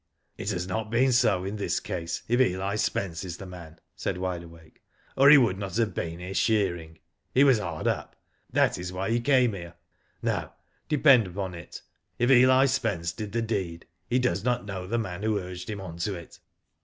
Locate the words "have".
5.77-5.93